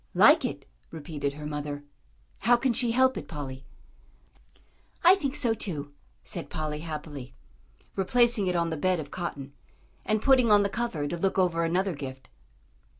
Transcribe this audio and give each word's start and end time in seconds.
"Like 0.15 0.43
it?" 0.43 0.67
repeated 0.89 1.33
her 1.33 1.45
mother. 1.45 1.83
"How 2.39 2.57
can 2.57 2.73
she 2.73 2.89
help 2.89 3.17
it, 3.17 3.27
Polly?" 3.27 3.67
"I 5.03 5.13
think 5.13 5.35
so 5.35 5.53
too," 5.53 5.93
said 6.23 6.49
Polly, 6.49 6.79
happily, 6.79 7.35
replacing 7.95 8.47
it 8.47 8.55
on 8.55 8.71
the 8.71 8.77
bed 8.77 8.99
of 8.99 9.11
cotton, 9.11 9.53
and 10.03 10.19
putting 10.19 10.49
on 10.49 10.63
the 10.63 10.69
cover 10.69 11.07
to 11.07 11.17
look 11.19 11.37
over 11.37 11.63
another 11.63 11.93
gift. 11.93 12.29